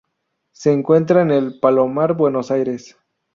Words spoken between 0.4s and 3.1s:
Se encuentra en El Palomar, Buenos Aires.